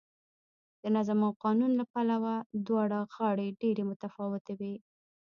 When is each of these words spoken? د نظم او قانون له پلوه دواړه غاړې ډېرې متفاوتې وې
د 0.81 0.83
نظم 0.95 1.19
او 1.27 1.31
قانون 1.43 1.71
له 1.79 1.85
پلوه 1.91 2.35
دواړه 2.67 2.99
غاړې 3.13 3.47
ډېرې 3.61 3.83
متفاوتې 3.91 4.53
وې 4.59 4.73